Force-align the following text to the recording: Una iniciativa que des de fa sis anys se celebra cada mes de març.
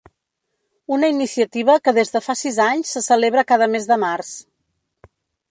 Una 0.95 1.09
iniciativa 1.11 1.75
que 1.87 1.93
des 1.97 2.13
de 2.15 2.21
fa 2.29 2.37
sis 2.41 2.57
anys 2.67 2.95
se 2.97 3.05
celebra 3.09 3.45
cada 3.53 3.69
mes 3.75 3.87
de 3.93 4.01
març. 4.07 4.35